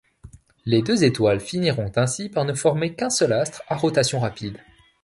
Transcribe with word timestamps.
Les 0.65 0.81
deux 0.81 1.03
étoiles 1.03 1.39
finiront 1.39 1.91
ainsi 1.95 2.27
par 2.27 2.43
ne 2.43 2.55
former 2.55 2.95
qu'un 2.95 3.11
seul 3.11 3.33
astre 3.33 3.61
à 3.67 3.75
rotation 3.75 4.19
rapide. 4.19 4.57